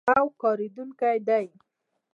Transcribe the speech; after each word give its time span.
او 0.17 0.25
کارېدونکی 0.41 1.11
دی. 1.27 1.45